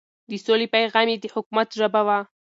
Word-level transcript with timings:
د 0.29 0.31
سولې 0.45 0.67
پيغام 0.75 1.07
يې 1.11 1.17
د 1.19 1.25
حکومت 1.35 1.67
ژبه 1.79 2.01
وه. 2.07 2.19